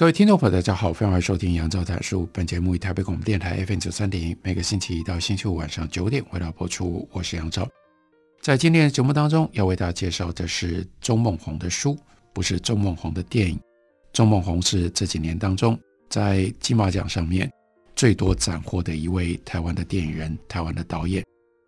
[0.00, 2.26] 各位听众朋友，大家好，欢迎收听杨照谈书。
[2.32, 7.06] 本节目以台北广播电台 FM 九三点一，每个星期一到星期五晚上九点为大家播出。
[7.12, 7.68] 我是杨照，
[8.40, 11.98] 在今天的节目当中，要为大家介绍的是钟孟宏的书，
[12.32, 13.60] 不是钟孟宏的电影。
[14.10, 17.52] 钟孟宏是这几年当中在金马奖上面
[17.94, 21.22] 最多斩获的一位台湾的电影人、台湾的导演。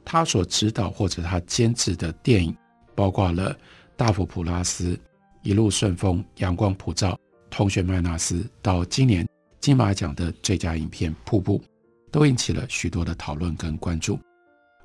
[0.06, 2.56] 他所指导或者他监制的电影，
[2.94, 3.52] 包括了
[3.94, 4.92] 《大佛普拉斯》、
[5.42, 7.10] 《一路顺风》、《阳光普照》。
[7.52, 9.28] 同学麦纳斯到今年
[9.60, 11.58] 金马奖的最佳影片《瀑布》，
[12.10, 14.18] 都引起了许多的讨论跟关注。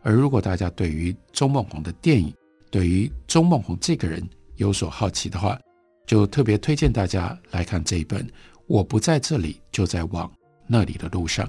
[0.03, 2.31] 而如果大家对于钟孟宏的电影，
[2.69, 4.21] 对于钟孟宏这个人
[4.57, 5.57] 有所好奇的话，
[6.05, 8.21] 就特别推荐大家来看这一本
[8.67, 10.29] 《我不在这里，就在往
[10.67, 11.47] 那里的路上》。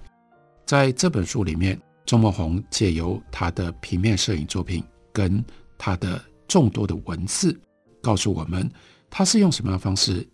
[0.64, 5.44] 在这本书里面，钟孟宏借由他的平面摄影作品跟
[5.77, 7.60] 他的众多的文字，
[8.00, 8.70] 告诉我们
[9.10, 10.25] 他是用什么样的方式。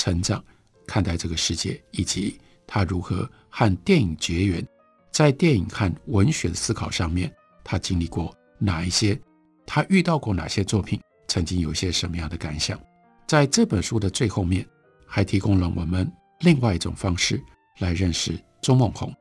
[0.00, 0.42] 成长，
[0.86, 4.66] 看待这个世界，以及他如何和电影结缘，
[5.12, 7.30] 在电影和文学的思考上面，
[7.62, 9.20] 他经历过哪一些？
[9.66, 10.98] 他遇到过哪些作品？
[11.28, 12.80] 曾经有些什么样的感想？
[13.26, 14.66] 在这本书的最后面，
[15.06, 17.38] 还提供了我们另外一种方式
[17.80, 19.14] 来认识钟孟宏。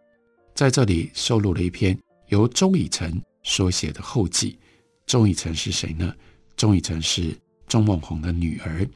[0.56, 4.58] 在这里收录了一篇由钟以诚所写的后记。
[5.06, 6.16] 钟以诚是谁呢？
[6.56, 7.38] 钟以诚是
[7.68, 8.88] 钟孟宏的女儿，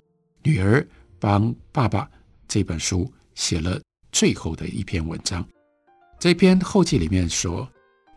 [0.44, 0.88] 女儿。
[1.24, 2.06] 帮爸爸
[2.50, 5.48] 这本书写了最后的一篇文章。
[6.20, 7.66] 这篇后记里面说，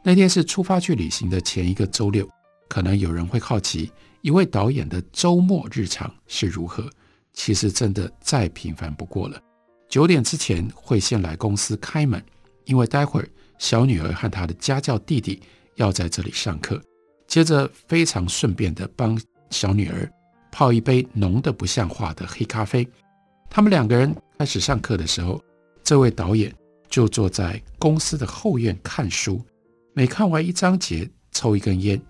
[0.03, 2.29] 那天是出发去旅行的前一个周六。
[2.69, 6.91] 可能有人会好奇，一位导演的周末日常是如何？
[7.33, 9.41] 其实真的再平凡不过了。
[9.89, 12.21] 九点之前会先来公司开门，
[12.65, 15.41] 因为待会儿小女儿和她的家教弟弟
[15.77, 16.83] 要在这里上课。
[17.29, 19.17] 接着非常顺便的帮
[19.51, 20.11] 小女儿。
[20.57, 22.89] 泡一杯浓得不像话的黑咖啡。
[23.51, 25.39] 他们两个人开始上课的时候，
[25.85, 26.51] 这位导演
[26.89, 29.39] 就坐在公司的后院看书。
[29.93, 32.01] 每看完一章节，抽一根烟。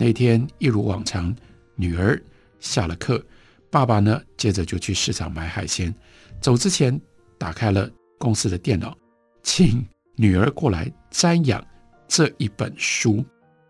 [0.00, 1.32] 那天一如往常，
[1.76, 2.20] 女儿
[2.58, 3.24] 下了课，
[3.70, 5.94] 爸爸呢，接着就去市场买海鲜。
[6.40, 7.00] 走之前，
[7.38, 7.88] 打开了
[8.18, 8.98] 公司的电脑，
[9.44, 9.80] 请
[10.16, 11.64] 女儿过来瞻仰
[12.08, 13.24] 这一本书，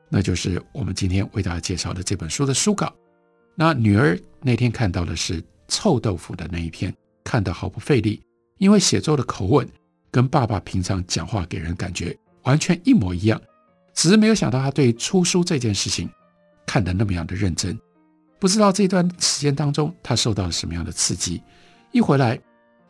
[0.08, 2.90] 那就是我们今天为大家介绍的这本书的书稿。
[3.54, 6.92] 那女儿那天看到的是臭豆腐的那一篇，
[7.22, 8.20] 看得毫不费力，
[8.58, 9.68] 因为写作的口吻
[10.10, 13.40] 跟爸爸平常讲话给人感觉完全一模一样，
[13.92, 16.08] 只是没有想到他对出书这件事情
[16.66, 17.78] 看得那么样的认真。
[18.40, 21.42] 不知道这段时间当中他受到了什么样的刺激，
[21.92, 22.40] 一回来，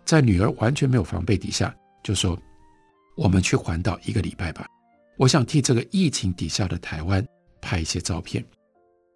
[0.05, 1.75] 在女儿完全没有防备底下，
[2.05, 2.39] 就说
[3.17, 4.67] ：“我们去环岛一个礼拜吧，
[5.19, 7.27] 我想替这个疫情底下的台湾
[7.61, 8.45] 拍一些照片。”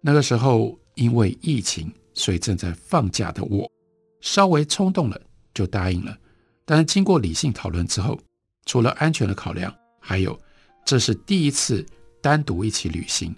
[0.03, 0.77] 那个时候。
[0.97, 3.71] 因为疫情，所以正在放假的我，
[4.19, 5.21] 稍微冲动了
[5.53, 6.17] 就答应了。
[6.65, 8.19] 但是经过理性讨论之后，
[8.65, 10.37] 除了安全的考量，还有
[10.83, 11.85] 这是第一次
[12.19, 13.33] 单独一起旅行，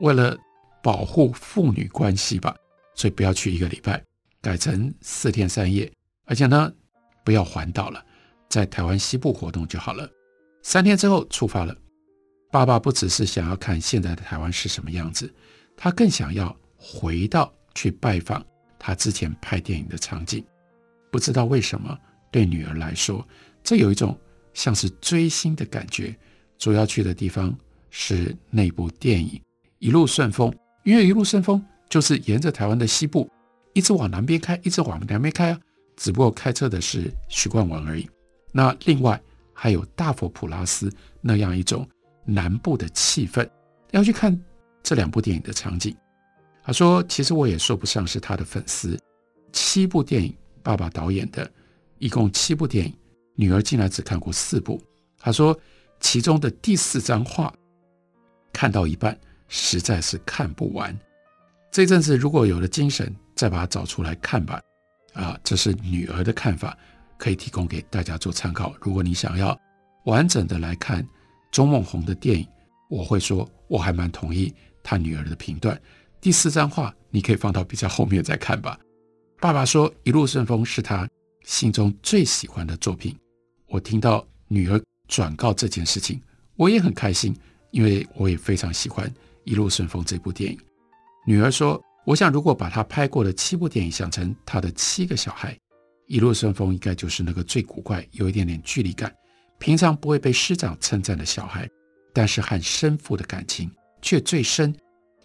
[0.00, 0.38] 为了
[0.82, 2.56] 保护父女关系吧，
[2.94, 4.02] 所以不要去一个礼拜，
[4.40, 5.92] 改成四天三夜，
[6.24, 6.72] 而且呢，
[7.24, 8.02] 不要环岛了，
[8.48, 10.08] 在台湾西部活动就好了。
[10.62, 11.76] 三天之后出发了，
[12.52, 15.34] 爸爸不只是想要看现在的台湾是什么样子，
[15.76, 16.56] 他更想要。
[16.86, 18.44] 回到去拜访
[18.78, 20.44] 他之前拍电影的场景，
[21.10, 21.98] 不知道为什么
[22.30, 23.26] 对女儿来说，
[23.62, 24.14] 这有一种
[24.52, 26.14] 像是追星的感觉。
[26.58, 27.56] 主要去的地方
[27.90, 29.28] 是那部电影
[29.78, 30.50] 《一路顺风》，
[30.84, 31.58] 因为《一路顺风》
[31.88, 33.28] 就是沿着台湾的西部
[33.72, 35.60] 一直往南边开，一直往南边开啊，
[35.96, 38.08] 只不过开车的是许冠文而已。
[38.52, 39.20] 那另外
[39.52, 41.88] 还有大佛普拉斯那样一种
[42.24, 43.48] 南部的气氛，
[43.90, 44.38] 要去看
[44.82, 45.94] 这两部电影的场景。
[46.66, 48.98] 他说：“其实我也说不上是他的粉丝。
[49.52, 51.48] 七部电影，爸爸导演的，
[51.98, 52.94] 一共七部电影，
[53.34, 54.82] 女儿竟然只看过四部。
[55.18, 55.54] 他说，
[56.00, 57.52] 其中的第四张画
[58.50, 59.14] 看到一半，
[59.46, 60.98] 实在是看不完。
[61.70, 64.58] 这阵子如果有了精神，再把它找出来看吧。
[65.12, 66.76] 啊，这是女儿的看法，
[67.18, 68.74] 可以提供给大家做参考。
[68.80, 69.54] 如果你想要
[70.06, 71.06] 完整的来看
[71.52, 72.48] 钟孟宏的电影，
[72.88, 74.50] 我会说我还蛮同意
[74.82, 75.78] 他女儿的评断。”
[76.24, 78.80] 第四张画你可以放到比较后面再看吧。
[79.38, 81.06] 爸爸说《一路顺风》是他
[81.44, 83.14] 心中最喜欢的作品。
[83.66, 86.18] 我听到女儿转告这件事情，
[86.56, 87.36] 我也很开心，
[87.72, 89.06] 因为我也非常喜欢
[89.44, 90.58] 《一路顺风》这部电影。
[91.26, 95.52] 女儿说：“我想如果把他拍过的七部电影想成他的七个小孩，
[96.06, 99.14] 《一路顺风》应该就是那个最古怪、有一点点距离感、
[99.58, 101.68] 平常不会被师长称赞的小孩，
[102.14, 103.70] 但是和生父的感情
[104.00, 104.74] 却最深，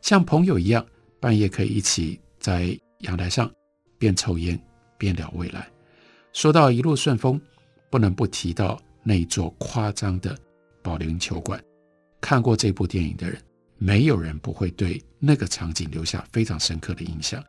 [0.02, 0.86] 像朋友一样，
[1.20, 3.50] 半夜可以一起在阳台上。”
[4.00, 4.58] 边抽烟
[4.98, 5.68] 边聊未来。
[6.32, 7.38] 说到一路顺风，
[7.90, 10.34] 不能不提到那座夸张的
[10.82, 11.62] 保龄球馆。
[12.22, 13.42] 看过这部电影的人，
[13.78, 17.44] 没有人不会对那个场景留下非常深刻的印象。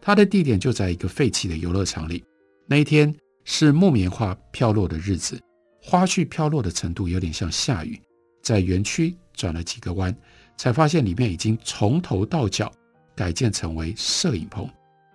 [0.00, 2.24] 它的地点就在一个废弃的游乐场里。
[2.66, 3.14] 那一天
[3.44, 5.38] 是木棉花飘落的日子，
[5.82, 8.00] 花絮飘落的程度有点像下雨。
[8.42, 10.16] 在园区转了几个弯，
[10.60, 12.70] 才发现里面已经从头到脚
[13.16, 14.68] 改建成为摄影棚。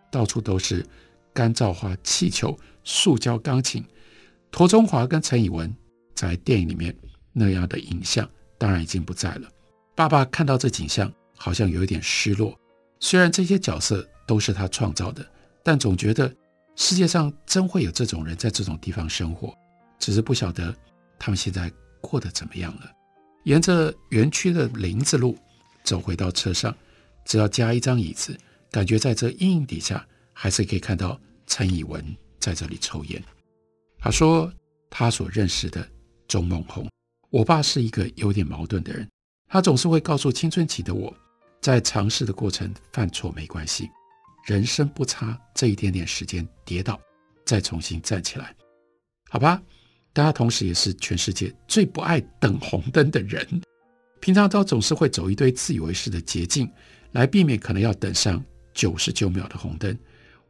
[0.10, 0.84] 到处都是
[1.36, 3.86] 干燥花、气球、塑胶钢琴。
[4.50, 5.72] 陀中华跟陈以文
[6.16, 6.98] 在电影里面
[7.32, 8.28] 那样的影像，
[8.58, 9.48] 当然已经不在了。
[9.94, 12.60] 爸爸看到这景象，好像有一点失落。
[13.00, 15.24] 虽然这些角色都是他创造的，
[15.64, 16.34] 但总觉得
[16.76, 19.56] 世界上真会有这种人在这种地方生活，
[20.00, 20.76] 只是不晓得
[21.20, 21.72] 他们现在
[22.02, 22.92] 过得怎么样了。
[23.46, 25.38] 沿着园区的林子路
[25.84, 26.76] 走回到车上，
[27.26, 28.38] 只要加一张椅子。
[28.72, 32.04] 感觉在这阴影底下，还是可以看到陈以文
[32.40, 33.24] 在这里抽烟。
[34.00, 34.52] 他说
[34.90, 35.88] 他所认识的
[36.28, 36.90] 钟孟宏，
[37.30, 39.08] 我爸是一个有点矛盾的人。
[39.48, 41.16] 他总是会告诉青春期的我，
[41.62, 43.90] 在尝试的过程犯错没关系，
[44.46, 47.00] 人生不差这一点点时间跌倒，
[47.46, 48.54] 再重新站起来，
[49.30, 49.62] 好吧？
[50.16, 53.46] 但他同时也是全世界最不爱等红灯的人。
[54.20, 56.68] 平常都总是会走一堆自以为是的捷径，
[57.12, 58.44] 来避免可能要等上。
[58.74, 59.98] 九十九秒的红灯，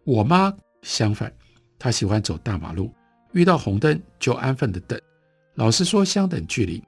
[0.04, 0.52] 我妈
[0.82, 1.32] 相反，
[1.78, 2.92] 她喜欢走大马路，
[3.34, 5.00] 遇到红灯就安分的等。
[5.54, 6.84] 老实说，相等距离，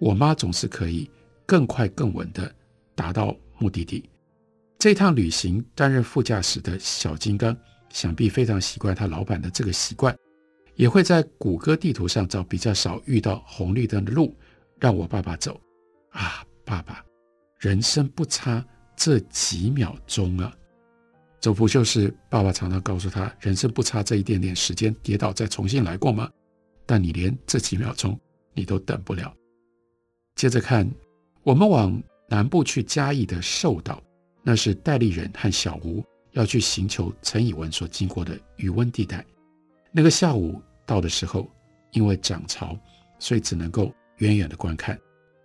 [0.00, 1.08] 我妈总是可以
[1.46, 2.52] 更快更稳的
[2.96, 4.10] 达到目的地。
[4.76, 7.56] 这趟旅行担任副驾驶的小金刚，
[7.90, 10.12] 想必非常习惯他老板的这个习惯，
[10.82, 14.36] 也会在谷歌地图上找比较少遇到红绿灯的路，
[14.80, 15.60] 让我爸爸走。
[16.10, 17.04] 啊，爸爸，
[17.60, 20.52] 人生不差这几秒钟啊！
[21.38, 26.28] 这不就是爸爸常常告诉他，人生不差这一点点时间，跌倒再重新来过吗？
[26.84, 28.18] 但你连这几秒钟
[28.52, 29.32] 你都等不了。
[30.34, 30.90] 接着看，
[31.44, 34.02] 我们往南部去嘉义的寿岛，
[34.42, 39.24] 那是戴立忍和小吴要去寻求陈以文所经过的余温地带。
[39.92, 41.50] 那个下午到的时候，
[41.90, 42.78] 因为涨潮，
[43.18, 44.98] 所以只能够远远的观看。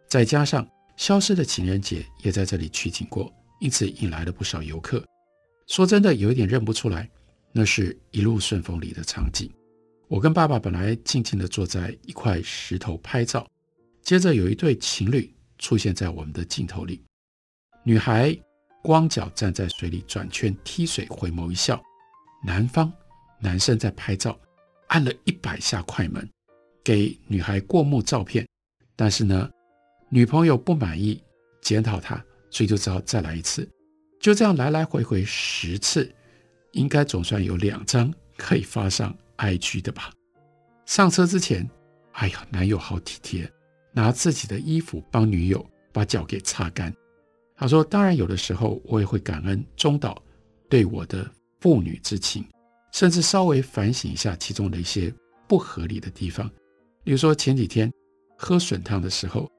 [0.08, 5.04] 再加上消失的情人节也在这里取景过，因此引来了不少游客。
[5.68, 7.10] 说真的，有一点认不出来，
[7.52, 9.52] 那是一路顺风里的场景。
[10.08, 13.46] 我跟爸爸本来静静地坐在一块石头拍照，
[14.02, 17.04] 接着有一对情侣出现在我们的镜头里。
[17.84, 18.34] 女孩
[18.82, 21.82] 光脚站在水里转圈踢水，回眸一笑。
[22.46, 22.92] 男方
[23.40, 24.40] 男生在拍照，
[24.88, 26.30] 按了一百下快门，
[26.84, 28.48] 给女孩过目照片。
[28.96, 29.50] 但是呢，
[30.10, 31.22] 女朋友不满意，
[31.62, 33.68] 检讨他，所以就只好再来一次。
[34.20, 36.12] 就这样来来回回十次，
[36.72, 40.12] 应该总算有两张可以发上 IG 的吧。
[40.86, 41.70] 上车之前，
[42.14, 43.52] 哎呀，男友好体贴，
[43.92, 46.94] 拿自己的衣服帮女友把脚给擦干。
[47.56, 50.22] 他说：“当然，有的时候我也会感恩中岛
[50.70, 52.46] 对我的父女之情，
[52.92, 55.14] 甚至稍微反省一下其中的一些
[55.48, 56.50] 不合理的地方。
[57.04, 57.92] 比如说前几天
[58.38, 59.50] 喝笋汤的时候，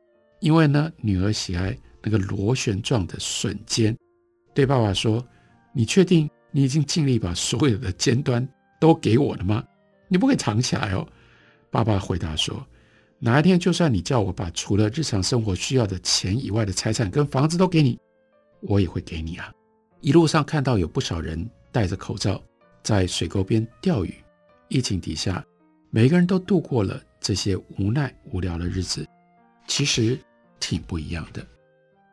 [0.40, 3.96] 因为呢女儿喜爱那个螺旋状的笋尖。”
[4.54, 5.24] 对爸爸说
[5.72, 8.46] ：“你确定你已经尽力把所有的尖端
[8.80, 9.64] 都给我了吗？
[10.08, 11.06] 你不可以藏起来哦。”
[11.70, 12.66] 爸爸回答说
[13.20, 17.98] ：“哪一天就算你叫我把除了日常生活需要的钱以外的财产跟房子都给你，
[18.62, 19.52] 我也会给你啊。”
[20.00, 22.40] 一路上看到有不少人戴着口罩
[22.82, 24.14] 在水沟边钓鱼，
[24.68, 25.44] 疫情底下
[25.90, 29.06] 每个人都度过了这些无奈无聊的日子，
[29.66, 30.18] 其实
[30.60, 31.46] 挺不一样的。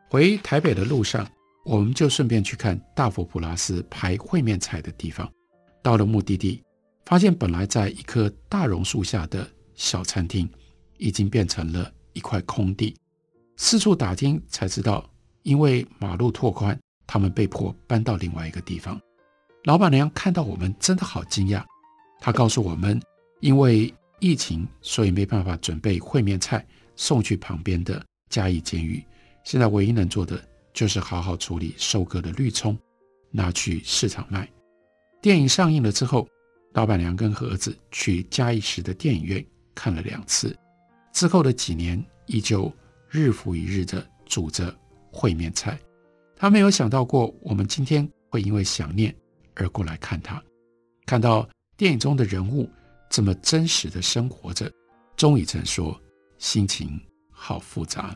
[0.08, 1.26] 回台北的路上。
[1.68, 5.28] 我们就顺便去看大佛普拉斯拍烩面菜的地方。
[5.82, 6.62] 到了目的地，
[7.04, 9.44] 发现本来在一棵大榕树下的
[9.74, 10.48] 小餐厅，
[10.96, 12.94] 已经变成了一块空地。
[13.56, 15.10] 四处打听才知道，
[15.42, 19.00] 因为马路拓宽，他们被迫搬到另外一个地方。
[19.66, 21.60] 老板娘看到我们，真的好惊讶。
[22.20, 23.02] 她告诉我们，
[23.40, 29.04] 因为疫情，所以没办法准备烩面菜送去旁边的嘉义监狱。
[29.42, 30.40] 现在唯一能做的。
[30.76, 32.78] 就是好好处理收割的绿葱，
[33.30, 34.46] 拿去市场卖。
[35.22, 36.28] 电影上映了之后，
[36.74, 39.42] 老板娘跟儿子去嘉义市的电影院
[39.74, 40.54] 看了两次。
[41.14, 42.70] 之后的几年，依旧
[43.08, 44.70] 日复一日的煮着
[45.10, 45.80] 烩面菜。
[46.36, 49.16] 他没有想到过，我们今天会因为想念
[49.56, 50.42] 而过来看他，
[51.04, 52.70] 看到电影中的人物
[53.10, 54.70] 这么真实的生活着。
[55.16, 55.98] 钟以诚说
[56.38, 58.14] ：“心情好复杂。”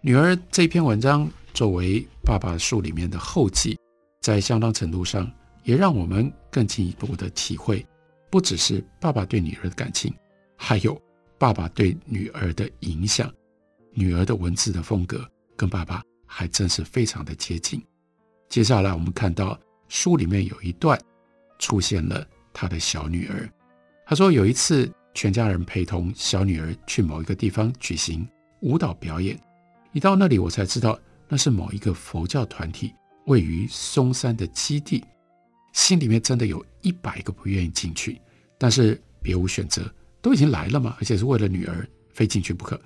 [0.00, 3.76] 女儿这篇文章作为爸爸书里面的后记，
[4.20, 5.28] 在相当程度上
[5.64, 7.84] 也让我们更进一步的体会，
[8.30, 10.14] 不只是爸爸对女儿的感情，
[10.56, 10.96] 还有
[11.36, 13.28] 爸爸对女儿的影响。
[13.90, 17.82] 女儿的文字的风格跟爸爸还真是非常的接近。
[18.48, 19.58] 接下来我们看到
[19.88, 21.00] 书里面有一段
[21.58, 23.48] 出现了他的小女儿，
[24.06, 28.26] 他说有一次全家人陪同小女儿去某一个地方举行
[28.60, 29.38] 舞蹈表演。
[29.92, 32.94] 一到那里，我才知道那是某一个佛教团体
[33.26, 35.02] 位于嵩山的基地，
[35.72, 38.20] 心里面真的有一百个不愿意进去，
[38.58, 42.80] 但是别无选择，都已经来了嘛，而且是为了女儿，非进去不可。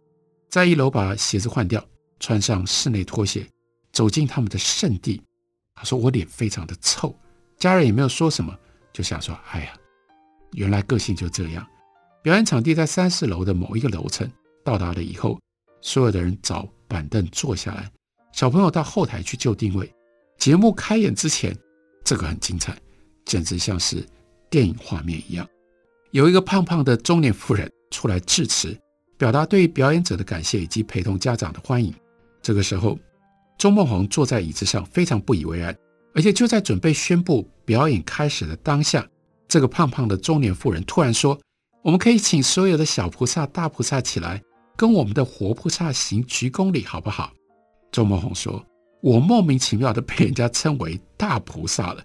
[0.49, 1.85] 在一楼把鞋子换掉，
[2.21, 3.47] 穿上室内拖鞋，
[3.93, 5.21] 走进他们的圣地。
[5.75, 7.15] 他说我脸非常的臭，
[7.59, 8.57] 家人也没有说什么，
[8.93, 9.73] 就想说，哎呀，
[10.53, 11.67] 原来个性就这样。
[12.23, 14.31] 表演场地在三四楼的某一个楼层，
[14.65, 15.39] 到达了以后，
[15.81, 16.69] 所有的人找。
[16.89, 17.91] 板凳坐下来，
[18.33, 19.91] 小朋友到后台去就定位。
[20.37, 21.57] 节目开演之前，
[22.05, 22.77] 这个很精彩，
[23.25, 24.07] 简直像是
[24.51, 25.49] 电影画面一样。
[26.11, 28.79] 有一个胖胖的中年妇人出来致辞，
[29.17, 31.95] 表达对表演者的感谢以及陪同家长的欢迎。
[32.43, 32.99] 这个时候，
[33.63, 35.73] 周孟宏坐在椅子上，非常不以为然。
[36.17, 39.07] 而且就在准备宣布表演开始的当下，
[39.47, 41.39] 这个胖胖的中年妇人突然说
[41.85, 44.43] ：“我们可以请所有的小菩萨、大菩萨起来。”
[44.77, 47.33] 跟我们的活菩萨行鞠躬礼好不好？
[47.93, 48.67] 周孟宏说
[49.01, 52.03] ：“我莫名其妙的被人家称为大菩萨了，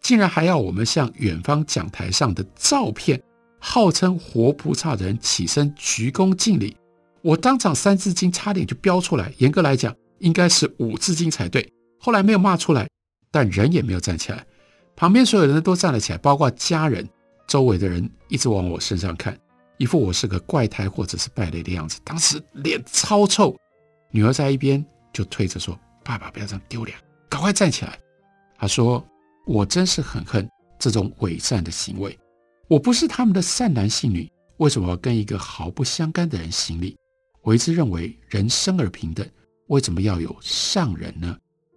[0.00, 3.20] 竟然还要我们向远方讲台上的照片
[3.58, 6.76] 号称活菩萨的人起身鞠躬敬礼。
[7.20, 11.70] 我当场三字经差点就飙出来，严格来讲应该是五字经才对。
[11.98, 12.88] 后来没有骂出来，
[13.30, 14.46] 但人也没有站起来，
[14.96, 17.06] 旁边所有人都站了起来，包括家人，
[17.46, 19.36] 周围的人一直往我身上看。”
[19.76, 23.56] 一副我是个怪胎或者是败类的样子，当时脸超臭。
[24.10, 26.94] 女儿在一边就推着说：“爸爸不要这样丢脸，
[27.30, 27.98] 赶快站起来。”
[28.58, 29.02] 他说
[29.46, 30.46] ：“我真是很恨
[30.78, 32.18] 这种伪善的行为。
[32.68, 36.94] 我不是他们的善男信女，为什么要跟一个毫不相干的人行礼？
[37.40, 39.26] 我一直认为人生而平等，
[39.70, 41.36] 为什么要有上人呢？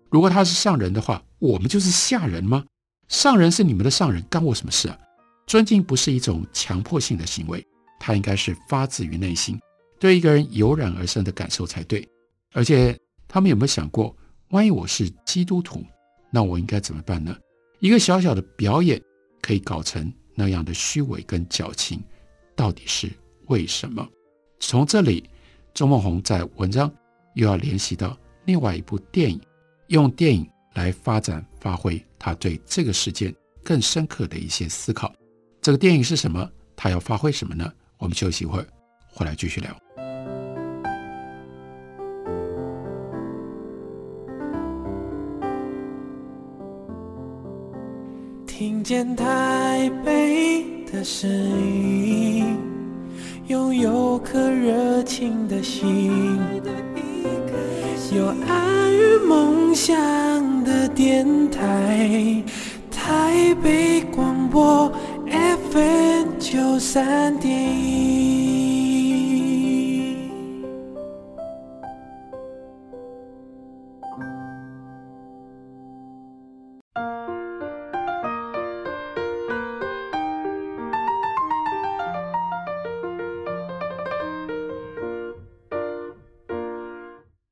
[0.09, 2.63] 如果他是上人的话，我们就是下人吗？
[3.07, 4.97] 上人是你们的上人，干我什么事啊？
[5.45, 7.65] 尊敬不是一种强迫性的行为。”
[8.00, 9.57] 他应该是发自于内心，
[9.97, 12.05] 对一个人油然而生的感受才对。
[12.51, 14.13] 而且他们有没有想过，
[14.50, 15.81] 万一我是基督徒，
[16.29, 17.33] 那我应该怎么办呢？
[17.79, 19.01] 一个小小的表演
[19.41, 22.03] 可以搞成那样的虚伪跟矫情，
[22.57, 23.09] 到底是
[23.45, 24.05] 为什么？
[24.59, 25.23] 从这里，
[25.73, 26.91] 钟孟宏在文章
[27.33, 29.39] 又要联系到另外一部电影，
[29.87, 35.13] 用电影来发展发挥他对这个事件更深刻的一些思考。
[35.61, 36.49] 这个电影是什么？
[36.75, 37.71] 他要发挥什么呢？
[37.97, 38.67] 我们休息一会儿，
[39.11, 39.75] 回来继续聊。
[48.45, 52.57] 听见台北的声音，
[53.47, 56.39] 拥有颗热情的心，
[58.12, 59.93] 有爱与梦想
[60.63, 62.43] 的电台，
[62.91, 64.91] 台北广播。
[65.72, 68.42] FM 九三点一，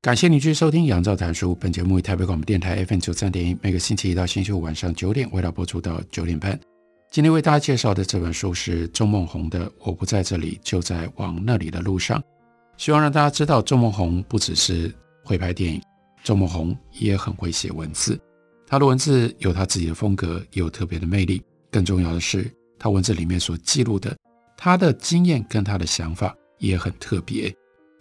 [0.01, 1.51] 感谢你继续收听《杨照谈书》。
[1.60, 6.60] 本节目以台北广播电台 FM 九三点一，每个星期一到星期五晚上九点，为大家播出到九点半。
[7.12, 12.20] 今天为大家介绍的这本书是周梦红的《我不在这里，就在往那里的路上》。
[12.77, 14.91] 希望让大家知道，周梦红不只是
[15.24, 15.79] 会拍电影，
[16.24, 18.20] 周梦红也很会写文字。
[18.65, 21.43] 他的文字有他自己的风格，也有特别的魅力。
[21.70, 24.17] 更重要的是，他文字里面所记录的
[24.58, 27.53] 他的经验跟他的想法也很特别。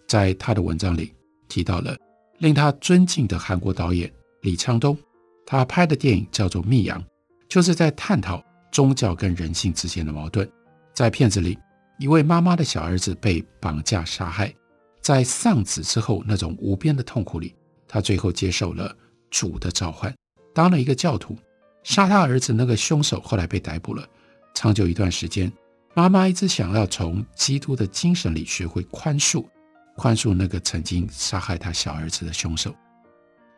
[0.08, 1.12] 在他的文章里
[1.50, 1.94] 提到了
[2.38, 4.96] 令他尊敬的韩国导演李沧东，
[5.44, 6.98] 他拍的电影叫做《密阳》，
[7.46, 8.42] 就是在探讨。
[8.72, 10.48] 宗教跟人性之间的矛盾，
[10.94, 11.58] 在片子里，
[11.98, 14.54] 一位妈妈的小儿子被绑架杀害，
[15.00, 17.52] 在丧子之后那种无边的痛苦里，
[17.88, 18.96] 他最后接受了
[19.28, 20.14] 主的召唤，
[20.54, 21.36] 当了一个教徒。
[21.82, 24.06] 杀他儿子那个凶手后来被逮捕了。
[24.54, 25.52] 长久一段时间，
[25.92, 29.44] 妈妈一直想要从基督的精神里学会宽恕，
[30.00, 32.74] 宽恕那个曾经杀害他小儿子的凶手。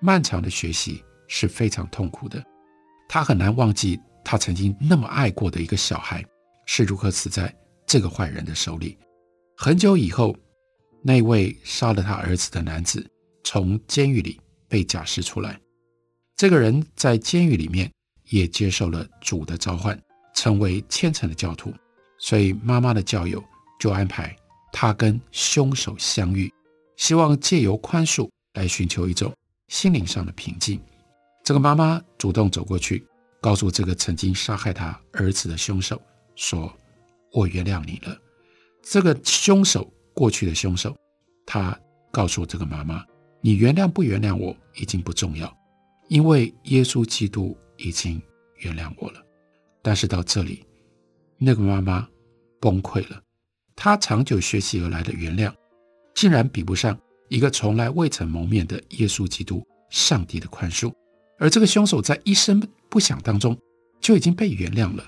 [0.00, 2.44] 漫长的学习是非常痛苦的，
[3.08, 6.25] 他很难忘记他曾经那么爱过的一个小孩
[6.66, 7.54] 是如何死在
[7.87, 8.99] 这个坏人的手里。
[9.56, 10.37] 很久以后，
[11.00, 13.08] 那位杀了他儿子的男子
[13.44, 15.56] 从监狱里被假释出来，
[16.37, 17.88] 这个人在监狱里面。
[18.30, 20.00] 也接受了主的召唤，
[20.34, 21.70] 成为虔诚的教徒。
[22.18, 23.44] 所以妈妈的教友
[23.78, 24.34] 就安排
[24.72, 26.52] 他跟凶手相遇，
[26.96, 29.32] 希望借由宽恕来寻求一种
[29.68, 30.80] 心灵上的平静。
[31.44, 33.06] 这个妈妈主动走过去，
[33.40, 36.00] 告诉这个曾经杀害他儿子的凶手
[36.34, 36.72] 说
[37.32, 38.18] ：“我原谅你了。”
[38.82, 40.96] 这个凶手，过去的凶手，
[41.46, 41.78] 他
[42.10, 43.04] 告诉这个妈妈
[43.40, 45.54] ：“你原谅不原谅我已经不重要，
[46.08, 48.22] 因为耶稣基督。”已经
[48.58, 49.20] 原谅我了，
[49.82, 50.64] 但是到这里，
[51.36, 52.06] 那个妈妈
[52.60, 53.20] 崩溃了。
[53.74, 55.52] 他长久学习而来的原谅，
[56.14, 56.98] 竟然比不上
[57.28, 60.92] 一个从来未曾谋面的耶稣基督、上帝的宽恕。
[61.38, 63.58] 而这个凶手在一声不响当中
[64.00, 65.04] 就已经被原谅了，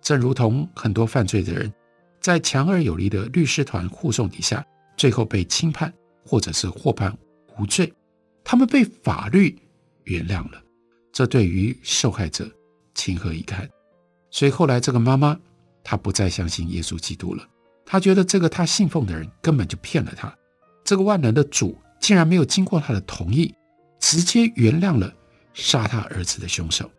[0.00, 1.72] 正如同很多犯罪的人，
[2.20, 4.64] 在强而有力的律师团护送底下，
[4.96, 5.92] 最后被轻判
[6.24, 7.16] 或者是获判
[7.58, 7.92] 无罪，
[8.44, 9.58] 他们被法律
[10.04, 10.62] 原谅了。
[11.12, 12.48] 这对于受害者
[12.94, 13.68] 情何以堪？
[14.30, 15.38] 所以后来这个妈妈，
[15.82, 17.44] 她不再相信耶稣基督了。
[17.84, 20.34] 他觉得这个他信奉的人根本就骗了他。
[20.84, 23.54] 这个万能的主竟然没有经过他的同意，
[24.00, 25.12] 直接原谅了
[25.54, 26.90] 杀他儿子的凶手。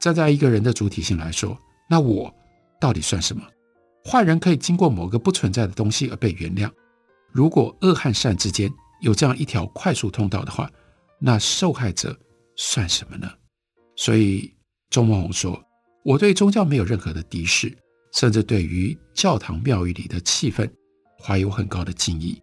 [0.00, 2.32] 站在一个人的主体性来说，那我
[2.80, 3.42] 到底算什么？
[4.04, 6.70] 坏人可以经过某个不存在的东西而被原谅。
[7.32, 10.70] 如果恶和善之间有这样一条快速通道的话，
[11.18, 12.16] 那受害者
[12.56, 13.28] 算什么呢？
[13.96, 14.54] 所以，
[14.90, 15.60] 周孟宏说
[16.04, 17.76] ：“我对宗教没有任何的敌视，
[18.16, 20.68] 甚至对于教堂庙宇里的气氛
[21.22, 22.42] 怀有很高的敬意。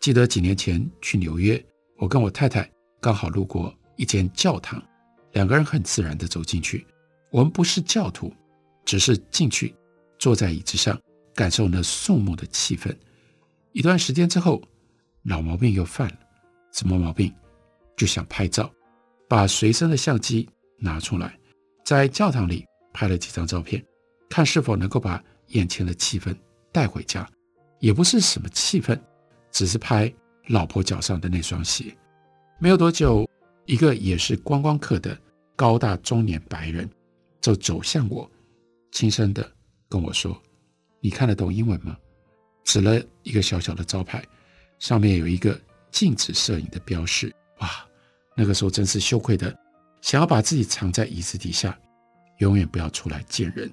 [0.00, 1.64] 记得几年前去纽约，
[1.98, 2.68] 我跟我太太
[3.00, 4.82] 刚好路过一间教堂，
[5.32, 6.84] 两个人很自然地走进去。
[7.30, 8.32] 我们不是教徒，
[8.84, 9.74] 只是进去
[10.18, 11.00] 坐在椅子上，
[11.34, 12.94] 感受那肃穆的气氛。
[13.72, 14.62] 一段时间之后，
[15.22, 16.18] 老毛病又犯了。
[16.72, 17.32] 什么毛病？
[17.96, 18.68] 就想拍照，
[19.28, 21.38] 把随身的相机。”拿出来，
[21.84, 23.82] 在教堂里拍了几张照片，
[24.34, 26.36] 看是否能够把眼前的气氛
[26.72, 27.24] 带回家。
[27.78, 28.98] 也不是什么气氛，
[29.52, 30.12] 只是拍
[30.48, 31.96] 老婆脚上的那双鞋。
[32.58, 33.24] 没有多久，
[33.64, 35.16] 一个也是观光客的
[35.54, 36.90] 高大中年白人
[37.40, 38.28] 就走向我，
[38.90, 39.48] 轻声的
[39.88, 40.36] 跟我说
[40.98, 41.96] ：“你看得懂英文吗？”
[42.64, 44.20] 指了一个小小的招牌，
[44.80, 45.56] 上面有一个
[45.92, 47.32] 禁止摄影的标识。
[47.60, 47.70] 哇，
[48.36, 49.56] 那个时候真是羞愧的。
[50.00, 51.78] 想要把自己藏在椅子底下，
[52.38, 53.72] 永远不要出来见人，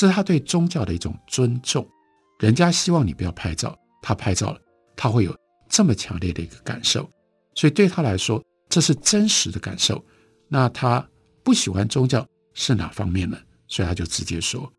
[0.00, 1.86] 这是他对宗教的一种尊重。
[2.38, 4.58] 人家希望你不要拍照，他拍照了，
[4.96, 5.36] 他会有
[5.68, 7.06] 这么强烈的一个感受，
[7.54, 10.02] 所以对他来说，这是真实的感受。
[10.48, 11.06] 那他
[11.44, 13.36] 不喜欢宗教是哪方面呢？
[13.68, 14.72] 所以他就直接说：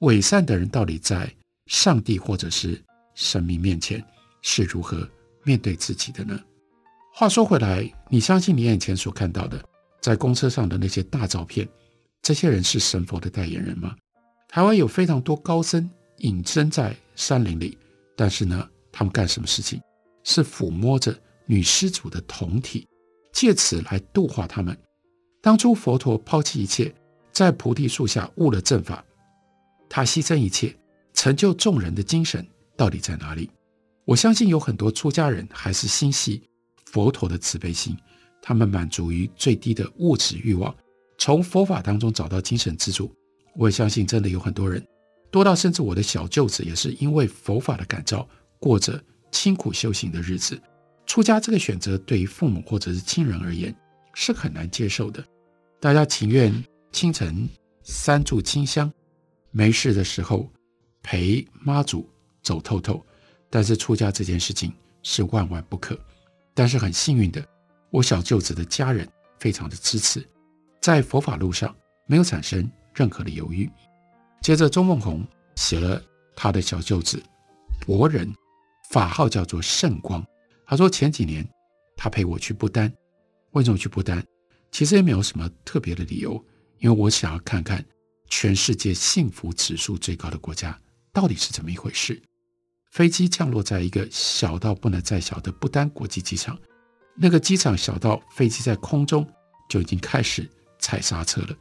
[0.00, 1.32] 伪善的人到底在
[1.66, 2.82] 上帝或者是
[3.14, 4.04] 神明面前
[4.42, 5.08] 是如何
[5.44, 6.36] 面对自己的呢？
[7.12, 9.64] 话说回来，你相信你眼前所看到的？
[10.02, 11.68] 在公车上的那些大照片，
[12.22, 13.94] 这些人是神佛的代言人吗？
[14.54, 17.76] 台湾有非常多高僧隐身在山林里，
[18.14, 19.80] 但是呢，他们干什么事情？
[20.22, 21.12] 是抚摸着
[21.44, 22.86] 女施主的胴体，
[23.32, 24.78] 借此来度化他们。
[25.42, 26.94] 当初佛陀抛弃一切，
[27.32, 29.04] 在菩提树下悟了正法，
[29.88, 30.72] 他牺牲一切，
[31.14, 33.50] 成就众人的精神到底在哪里？
[34.04, 36.40] 我相信有很多出家人还是心系
[36.84, 37.96] 佛陀的慈悲心。
[38.40, 40.72] 他们满足于最低的物质欲望，
[41.18, 43.12] 从佛法当中找到精神支柱。
[43.56, 44.84] 我也相信，真的有很多人，
[45.30, 50.60] 多到甚至我的小舅子也是因为佛法的感召，过着清苦修行的日子。
[51.06, 53.74] 出家这个选择，对于父母或者是亲人而言，
[54.14, 55.22] 是很难接受的。
[55.80, 56.52] 大家情愿
[56.92, 57.48] 清晨
[57.82, 58.90] 三炷清香，
[59.50, 60.50] 没事的时候
[61.02, 62.08] 陪妈祖
[62.42, 63.04] 走透透，
[63.50, 65.98] 但是出家这件事情是万万不可。
[66.54, 67.44] 但是很幸运的。
[67.90, 70.26] 我小舅子的家人非常的支持，
[70.80, 71.72] 在佛法路上
[72.06, 73.68] 没有产生任何的犹豫。
[74.40, 75.26] 接着，钟孟宏
[75.56, 76.02] 写了
[76.36, 77.22] 他的小舅子
[77.80, 78.32] 博仁，
[78.90, 80.24] 法号叫做圣光。
[80.66, 81.46] 他说前几年
[81.96, 82.92] 他陪我去不丹，
[83.52, 84.24] 为什么去不丹？
[84.70, 86.32] 其实也没有什么特别的理由，
[86.78, 87.84] 因为我想要看看
[88.28, 90.78] 全世界幸福指数最高的国家
[91.12, 92.20] 到底是怎么一回事。
[92.90, 96.58] 飞机降落在一个小到不能再小的不丹国际机场。
[97.16, 99.28] 那个机场小到飞机在空中
[99.68, 101.56] 就已经开始踩刹车了。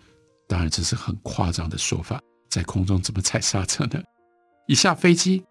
[0.54, 4.00] 当然，这是很夸张的说法，在空中怎么踩刹车呢？
[4.70, 5.44] 一下飞机，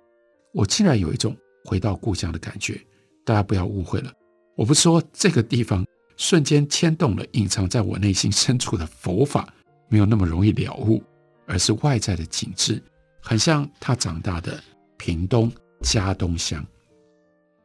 [0.54, 2.80] 我竟然有一种回到故乡的感觉。
[3.24, 4.12] 大家不要误会了，
[4.56, 5.84] 我不是说这个地方
[6.16, 9.52] 瞬间牵动了隐藏在我内心深处的佛法，
[9.88, 11.02] 没有那么容易了悟，
[11.48, 12.80] 而是外在的景致，
[13.20, 14.62] 很像他长大的
[14.96, 16.64] 屏东佳冬乡。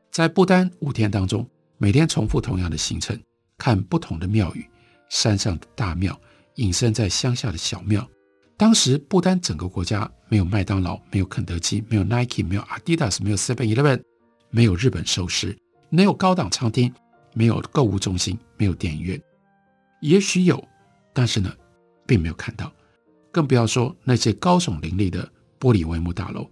[0.09, 1.47] 在不丹五天当中，
[1.77, 3.15] 每天重复同样的行程，
[3.59, 4.67] 看不同的庙宇，
[5.11, 6.19] 山上的大庙，
[6.57, 8.07] 隐身在乡下的小庙。
[8.55, 14.01] 当时不丹整个国家没有麦当劳，没有肯德基，没有 Nike，没有 Adidas，没有 Seven Eleven，
[14.49, 15.55] 没有日本寿司，
[15.89, 16.91] 没有高档餐厅，
[17.33, 19.21] 没有购物中心，没有电影院。
[20.01, 20.63] 也许有，
[21.13, 21.53] 但是呢，
[22.05, 22.71] 并没有看到。
[23.31, 26.49] 更不要说那些高耸林立的玻璃帷幕大楼。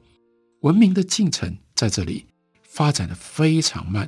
[0.61, 2.27] 文明的进程在这里
[2.61, 4.07] 发展的非常慢，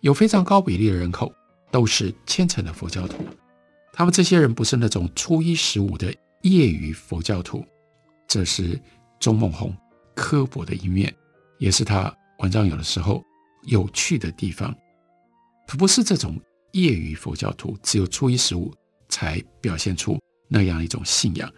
[0.00, 1.32] 有非常高比例的人口
[1.70, 3.16] 都是虔诚的佛教徒。
[3.98, 6.14] 他们这些人不是那种初一十五的。
[6.42, 7.66] 业余佛教徒，
[8.28, 8.80] 这是
[9.18, 9.76] 钟孟宏
[10.14, 11.12] 刻薄的一面，
[11.58, 13.24] 也是他文章有的时候
[13.64, 14.72] 有趣的地方。
[15.76, 16.40] 不是这种
[16.74, 18.72] 业余佛教徒，只有初一十五
[19.08, 21.52] 才表现出那样一种信仰。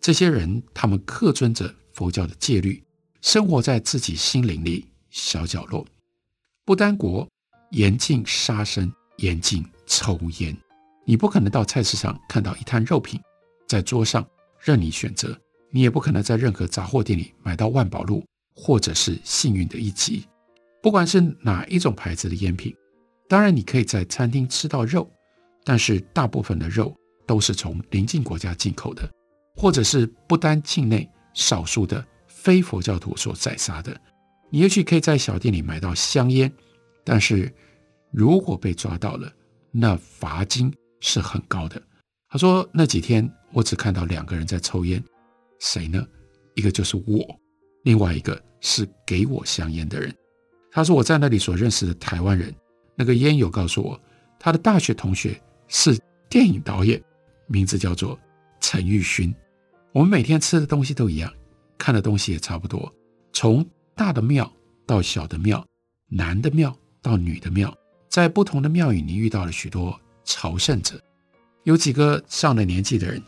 [0.00, 2.82] 这些人，他们恪遵着佛教的戒律，
[3.20, 5.86] 生活在自己心灵里小角落。
[6.64, 7.28] 不丹国
[7.70, 10.56] 严禁杀生，严禁抽烟，
[11.04, 13.20] 你不可能到菜市场看到一摊肉品。
[13.66, 14.24] 在桌上
[14.60, 15.36] 任你选择，
[15.70, 20.26] 你也不可能在任何杂货店里买到万宝路或者是幸运的一集。
[20.82, 22.74] 不管是哪一种牌子的烟品，
[23.26, 25.10] 当然你可以在餐厅吃到肉，
[25.64, 26.94] 但是大部分的肉
[27.26, 29.10] 都是从邻近国家进口的，
[29.56, 33.98] 或者是不丹境内少数的非佛教徒所宰杀的。
[34.50, 36.52] 你也许可以在小店里买到香烟，
[37.02, 37.52] 但是
[38.12, 39.32] 如果被抓到了，
[39.70, 40.72] 那罚金
[41.04, 41.80] 是很高的。
[42.28, 43.30] 他说那几天。
[43.54, 45.00] 我只看到两个人在抽烟，
[45.60, 46.04] 谁呢？
[46.56, 47.40] 一个就是我，
[47.84, 50.12] 另外一个是给我香烟的人。
[50.72, 52.52] 他说我在那里所认识的台湾人，
[52.96, 54.00] 那个烟友告诉我，
[54.40, 55.96] 他的大学同学是
[56.28, 57.00] 电影导演，
[57.46, 58.18] 名字叫做
[58.58, 59.32] 陈玉勋。
[59.92, 61.32] 我们每天吃的东西都一样，
[61.78, 62.92] 看的东西也差不多。
[63.32, 63.64] 从
[63.94, 64.52] 大的庙
[64.84, 65.64] 到小的庙，
[66.08, 67.72] 男的庙到女的庙，
[68.10, 71.00] 在不同的庙宇，你遇到了许多朝圣者，
[71.64, 73.22] 有几个上了年纪的人。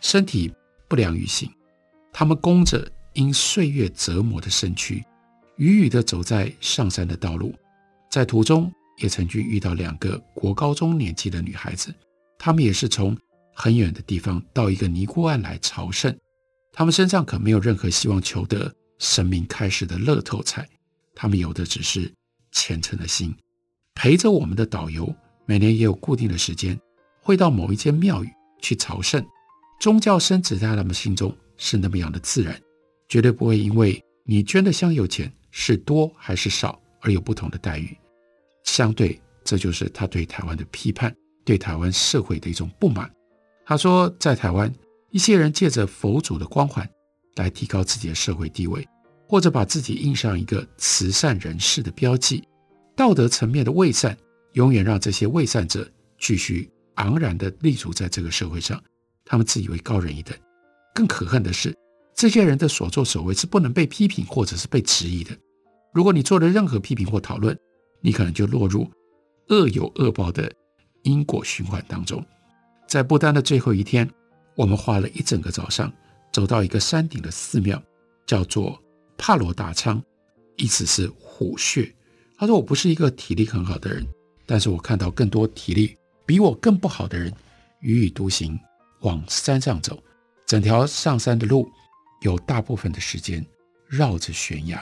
[0.00, 0.52] 身体
[0.88, 1.48] 不良于行，
[2.12, 5.04] 他们弓着因岁月折磨的身躯，
[5.56, 7.54] 郁郁地走在上山的道路，
[8.10, 11.94] 在途中也曾经遇到两个国高中年纪的女孩子，
[12.36, 13.16] 她们也是从
[13.54, 16.12] 很远的地方到一个尼姑庵来朝圣，
[16.72, 20.68] 她们身上可没有任何希望求得神明开示的乐透彩，
[21.14, 22.12] 她们有的只是
[22.50, 23.32] 虔诚的心。
[23.94, 25.14] 陪着我们的导游
[25.52, 26.80] 每年也有固定的时间，
[27.20, 28.28] 会到某一间庙宇
[28.62, 29.22] 去朝圣。
[29.78, 32.58] 宗教生子在他们心中是那么样的自然，
[33.06, 37.94] 绝对不会因为你捐的香油钱是多还是少而有不同的待遇。
[38.64, 43.12] 相对，这就是他对台湾的批判，对台湾社会的一种不满。
[43.66, 44.74] 他说，在台湾，
[45.10, 46.88] 一些人借着佛祖的光环
[47.34, 48.88] 来提高自己的社会地位，
[49.28, 52.42] 或者把自己印上一个慈善人士的标记，
[52.96, 54.16] 道德层面的伪善，
[54.52, 58.82] 永远让这些伪善者继续昂然地立足在这个社会上。
[59.24, 60.36] 他们自以为高人一等，
[60.94, 61.74] 更可恨的是，
[62.14, 65.30] 这些人的所作所为是不能被批评或者是被质疑的。
[65.92, 67.56] 如果你做了任何批评或讨论，
[68.00, 68.90] 你可能就落入
[69.48, 70.52] 恶有恶报的
[71.02, 72.24] 因果循环当中。
[72.86, 74.10] 在不丹的最后一天，
[74.54, 75.90] 我们花了一整个早上
[76.32, 77.82] 走到一个山顶的寺庙，
[78.26, 78.78] 叫做
[79.16, 80.02] 帕罗达仓，
[80.56, 81.90] 意思是虎穴。
[82.36, 84.04] 他说：“我不是一个体力很好的人，
[84.46, 87.32] 但是我看到更多体力比我更不好的人，
[87.82, 88.58] 踽踽独行。”
[89.02, 90.00] 往山上走，
[90.46, 91.68] 整条上山的路
[92.20, 93.44] 有大部分的时间
[93.88, 94.80] 绕着悬崖，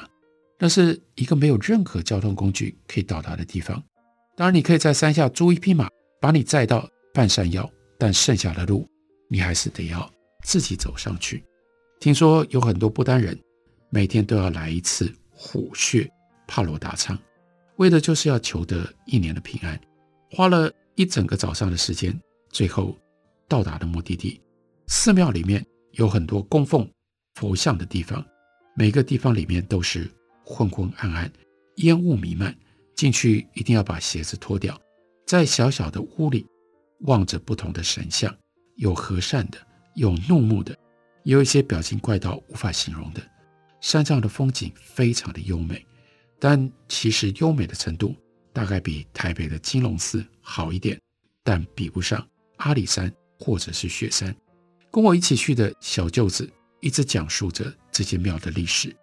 [0.59, 3.83] 那是一个没有任何交通工具可以到达的地方。
[4.37, 5.89] 当然，你可以在山下租一匹马，
[6.21, 7.67] 把你载到半山腰，
[7.99, 8.87] 但剩下的路
[9.27, 10.07] 你还是得要
[10.45, 11.43] 自己走上去。
[11.99, 13.35] 听说有很多不丹人
[13.89, 16.07] 每天都要来一次虎穴
[16.47, 17.19] 帕罗达仓，
[17.81, 19.81] 为的就是要求得一年的平安。
[20.31, 22.19] 花了一整个早上的时间，
[22.51, 22.97] 最后。
[23.49, 24.41] 到达的目的地，
[24.87, 26.89] 寺庙里面有很多供奉
[27.35, 28.25] 佛像的地方，
[28.77, 30.09] 每个地方里面都是
[30.45, 31.29] 昏昏暗暗，
[31.79, 32.57] 烟雾弥漫。
[32.95, 34.81] 进去一定要把鞋子脱掉，
[35.27, 36.47] 在小小的屋里
[37.07, 38.33] 望着不同的神像，
[38.77, 39.59] 有和善的，
[39.97, 40.79] 有怒目的，
[41.25, 43.21] 有一些表情怪到无法形容的。
[43.81, 45.85] 山上的风景非常的优美，
[46.41, 48.17] 但其实优美的程度
[48.53, 50.99] 大概比台北的金龙寺好一点，
[51.45, 52.27] 但比不上。
[52.57, 54.35] 阿里山或者是雪山。
[54.91, 56.51] 跟我一起去的小舅子
[56.81, 58.95] 一直讲述着这些庙的历史。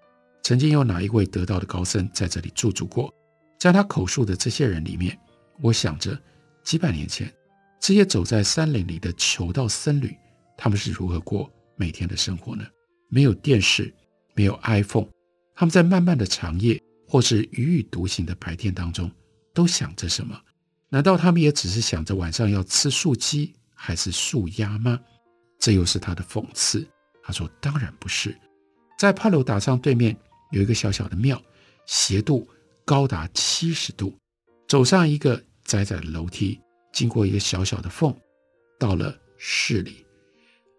[0.44, 3.14] 曾经有哪一位得道的高僧在这里驻足过？
[3.60, 5.18] 在他口述的这些人里面，
[5.62, 6.20] 我想着
[6.64, 7.34] 几百年前
[7.80, 10.16] 这些走在山林里的求道僧侣，
[10.58, 12.66] 他们是如何过每天的生活呢？
[13.10, 13.94] 没有电视，
[14.36, 15.08] 没有 iPhone，
[15.56, 19.10] 他们在漫漫的长夜或是踽踽独行的白天当中，
[19.54, 20.40] 都想着什么？
[20.90, 25.00] 难道他们也只是想着晚上要吃素鸡还是素鸭吗？
[25.60, 26.88] 这又是他的讽刺。
[27.24, 28.38] 他说：“当然不是，
[28.98, 30.16] 在帕鲁达上对面
[30.52, 31.42] 有一个小小的庙，
[31.86, 32.48] 斜度
[32.86, 34.18] 高达七十度，
[34.66, 36.58] 走上一个窄窄的楼梯，
[36.94, 38.16] 经过一个小小的缝，
[38.80, 40.06] 到了室里。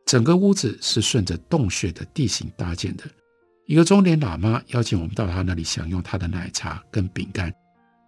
[0.06, 3.04] 整个屋子是顺着洞穴的地形搭建的。
[3.68, 7.52] 一个中年喇嘛邀请我们到他那里享用他的奶茶跟饼干。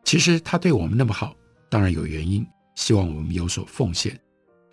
[0.05, 1.37] 其实他对我们那么好，
[1.69, 2.47] 当然有原因，
[2.77, 4.19] 希望我们有所奉献。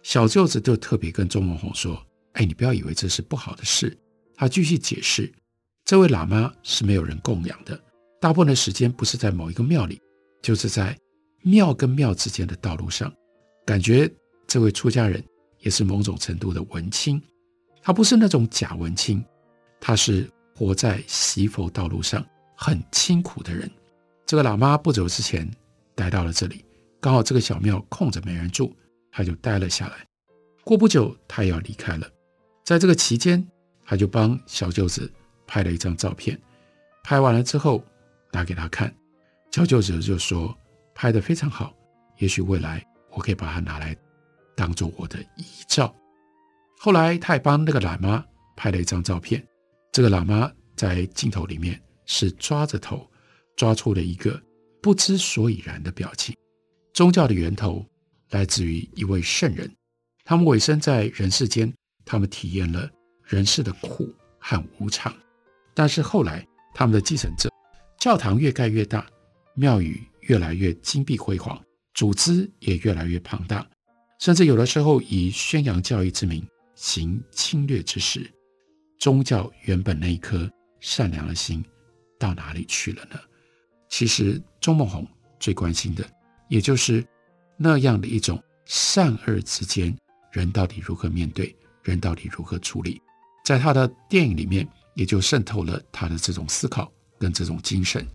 [0.02, 2.02] 小舅子就特别跟钟孟宏说。”
[2.40, 3.98] 哎，你不要以为这是不好的事。
[4.38, 5.30] 他继续解释，
[5.84, 7.78] 这位喇嘛是没有人供养的，
[8.22, 10.00] 大部分的时间不是在某一个庙里，
[10.42, 10.98] 就是在
[11.42, 13.12] 庙跟庙之间的道路上。
[13.66, 14.10] 感觉
[14.48, 15.22] 这位出家人
[15.60, 17.22] 也是某种程度的文青，
[17.82, 19.22] 他不是那种假文青，
[19.82, 23.70] 他是活在习佛道路上很清苦的人。
[24.26, 25.48] 这个喇嘛不久之前
[25.98, 26.66] 来到了这里，
[27.00, 28.74] 刚好这个小庙空着没人住，
[29.12, 30.08] 他就待了下来。
[30.64, 32.10] 过不久，他也要离开了。
[32.66, 33.48] 在这个期间，
[33.86, 35.10] 他就帮小舅子
[35.46, 36.36] 拍了一张照片。
[37.04, 37.84] 拍完了之后，
[38.32, 38.92] 拿给他看，
[39.52, 40.58] 小舅子就说
[40.96, 41.72] ：“拍得非常好，
[42.18, 43.96] 也许未来我可以把它拿来
[44.56, 45.94] 当做我的遗照。”
[46.82, 49.46] 后来，他也帮那个喇嘛拍了一张照片。
[49.98, 53.10] 这个喇嘛在镜头里面是抓着头，
[53.56, 54.40] 抓出了一个
[54.80, 56.36] 不知所以然的表情。
[56.94, 57.84] 宗教的源头
[58.30, 59.68] 来自于一位圣人，
[60.24, 61.74] 他们委身在人世间。
[62.06, 62.88] 他们体验了
[63.24, 65.12] 人世的苦和无常，
[65.74, 67.50] 但是后来他们的继承者，
[68.00, 69.04] 教堂越盖越大，
[69.56, 71.60] 庙宇越来越金碧辉煌，
[71.96, 73.68] 组织也越来越庞大，
[74.20, 78.32] 甚至有的时候以宣扬教义之名行侵略之实，
[79.00, 81.64] 宗教原本那一颗善良的心
[82.20, 83.20] 到哪里去了呢？
[83.90, 85.08] 其实钟孟宏
[85.40, 86.04] 最关心的，
[86.50, 87.06] 也就是
[87.56, 89.96] 那样的一种善恶之间，
[90.32, 91.56] 人到底如何面对？
[91.84, 93.02] 人到底如何处理？
[93.46, 98.06] 在他的电影里面，也就渗透了他的这种思考跟这种精神。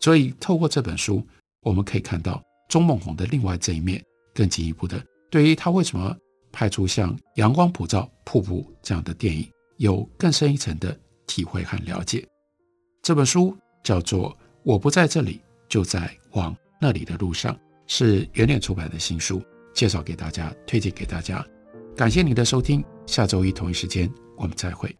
[0.00, 1.26] 所以，透过这本书，
[1.60, 4.02] 我们可以看到钟孟宏的另外这一面，
[4.34, 6.16] 更进一步的对于他为什么
[6.50, 9.46] 拍出像《阳光普照》《瀑布》这样的电影，
[9.80, 10.94] 有更深一层的
[11.26, 12.26] 体会和了解。
[13.02, 14.30] 这本书叫做
[14.62, 15.40] 《我不在这里，
[15.70, 17.54] 就在往那里的路上》，
[17.86, 21.42] 是圆点出版的新书，介绍给大家，推荐给大家。
[21.96, 24.94] 感谢您的收听，下周一同一时间我们再会。